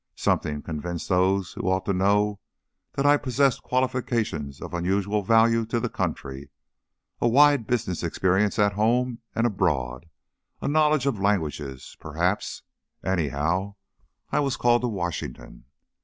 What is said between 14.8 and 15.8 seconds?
to Washington.